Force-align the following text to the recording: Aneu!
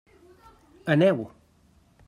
Aneu! 0.95 1.21